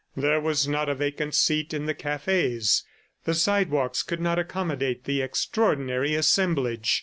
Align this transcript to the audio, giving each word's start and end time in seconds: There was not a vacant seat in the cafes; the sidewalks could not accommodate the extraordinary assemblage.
There 0.15 0.41
was 0.41 0.67
not 0.67 0.89
a 0.89 0.95
vacant 0.95 1.35
seat 1.35 1.75
in 1.75 1.85
the 1.85 1.93
cafes; 1.93 2.83
the 3.25 3.35
sidewalks 3.35 4.01
could 4.01 4.19
not 4.19 4.39
accommodate 4.39 5.03
the 5.03 5.21
extraordinary 5.21 6.15
assemblage. 6.15 6.99